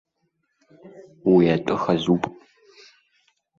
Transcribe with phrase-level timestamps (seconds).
[1.31, 2.23] Уи атәы хазуп.